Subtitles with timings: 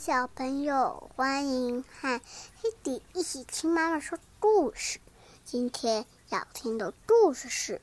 [0.00, 2.22] 小朋友，欢迎和
[2.62, 4.98] 黑迪一起听妈妈说故事。
[5.44, 7.82] 今天要听的故事是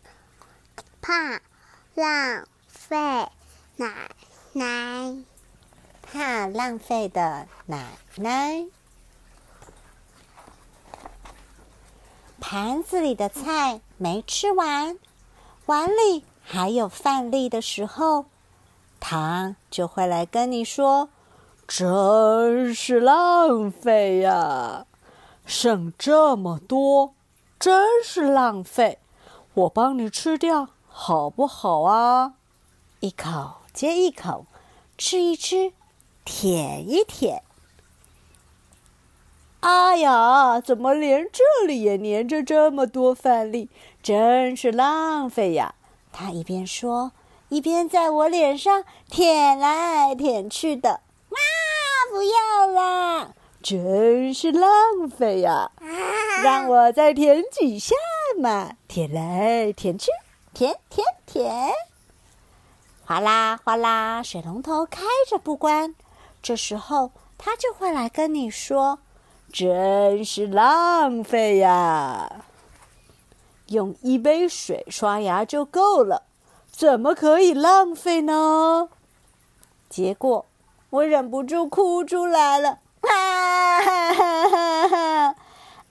[1.00, 1.42] 《怕
[1.94, 2.98] 浪费
[3.76, 4.10] 奶
[4.54, 4.64] 奶》。
[6.02, 8.66] 怕浪费的奶奶，
[12.40, 14.98] 盘子里的菜没吃完，
[15.68, 18.26] 碗里还有饭粒的时候，
[19.00, 21.10] 他就会来跟你说。
[21.68, 24.86] 真是浪费呀！
[25.46, 27.14] 剩这么多，
[27.60, 29.00] 真是浪费。
[29.54, 32.36] 我帮你吃掉好不好啊？
[33.02, 34.46] 一口接一口，
[34.98, 35.74] 吃一吃，
[36.24, 37.44] 舔一舔。
[39.60, 43.70] 哎呀，怎么连这里也粘着这么多饭粒？
[44.02, 45.76] 真是浪费呀！
[46.14, 47.12] 他一边说，
[47.50, 51.02] 一边在我脸上舔来舔去的。
[52.10, 53.34] 不要啦！
[53.62, 55.72] 真是浪费呀！
[56.44, 57.96] 让我再舔几下
[58.40, 60.10] 嘛，舔来舔去，
[60.54, 61.74] 舔舔舔，
[63.06, 65.96] 哗啦哗啦，水龙头开着不关。
[66.42, 69.00] 这时候他就会来跟你说
[69.52, 72.46] ：“真是浪费呀！
[73.68, 76.24] 用一杯水刷牙就够了，
[76.72, 78.90] 怎么可以浪费呢？”
[79.90, 80.47] 结果。
[80.90, 85.36] 我忍不住哭出来了，哈哈哈哈！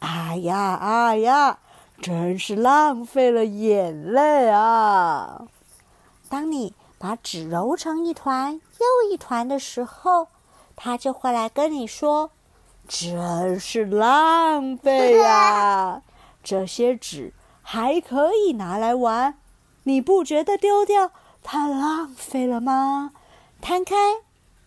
[0.00, 1.58] 哎呀哎呀，
[2.00, 5.42] 真是浪费了眼泪啊！
[6.28, 10.28] 当你把纸揉成一团又一团的时候，
[10.74, 12.30] 它就会来跟你说
[12.88, 16.02] ：“真是浪费呀！
[16.42, 19.38] 这些纸还可以拿来玩，
[19.84, 21.10] 你不觉得丢掉
[21.42, 23.12] 太浪费了吗？”
[23.60, 23.94] 摊开。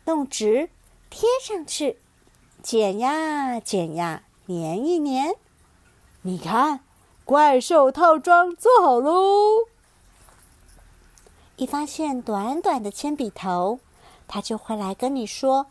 [0.09, 0.71] 用纸
[1.11, 1.99] 贴上去，
[2.63, 5.35] 剪呀剪呀，粘一粘。
[6.23, 6.79] 你看，
[7.23, 9.67] 怪兽套装做好喽！
[11.57, 13.79] 一发现短短的铅笔头，
[14.27, 15.67] 他就会来跟你说：“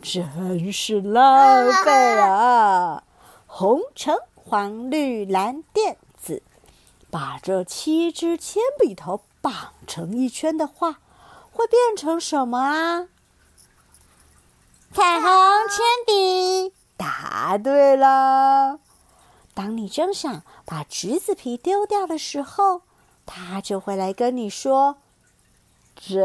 [0.00, 1.90] 真是浪费
[2.20, 3.02] 啊！
[3.48, 6.44] 红橙黄绿蓝靛紫，
[7.10, 11.00] 把这七支铅笔头绑成一圈的话，
[11.50, 13.08] 会变成什么啊？”
[14.92, 15.30] 彩虹
[15.68, 18.80] 铅笔，答对了。
[19.54, 22.82] 当你正想把橘子皮丢掉的时候，
[23.24, 24.96] 它就会来跟你说
[25.94, 26.18] ：“真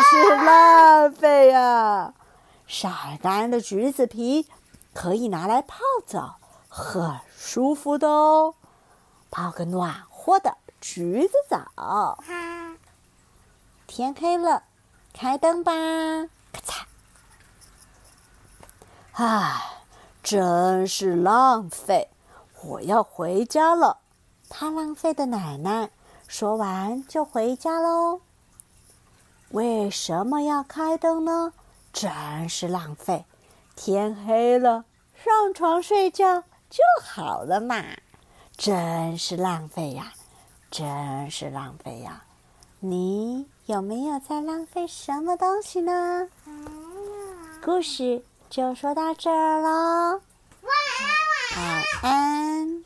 [0.00, 2.14] 是浪费呀！
[2.66, 2.90] 晒
[3.22, 4.48] 干的橘子皮
[4.92, 6.38] 可以拿来泡澡，
[6.68, 8.56] 很舒服的哦。
[9.30, 12.18] 泡个暖和的橘子澡。
[13.86, 14.64] 天黑了，
[15.12, 15.72] 开灯吧！
[19.14, 19.60] 咔嚓。”唉，
[20.22, 22.08] 真是浪费！
[22.64, 23.98] 我要回家了。
[24.50, 25.90] 怕浪费的奶奶
[26.26, 28.20] 说完就回家喽。
[29.50, 31.52] 为什么要开灯呢？
[31.92, 33.24] 真是浪费！
[33.76, 37.84] 天黑了，上床睡觉就好了嘛。
[38.56, 40.12] 真是浪费呀！
[40.70, 42.24] 真是浪费呀！
[42.80, 46.28] 你有没有在浪费什么东西呢？
[47.64, 48.24] 故事。
[48.54, 50.20] 就说到这儿喽，
[50.62, 50.70] 晚
[51.56, 52.84] 安，晚安。